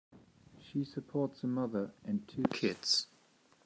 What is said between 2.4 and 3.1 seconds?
kids.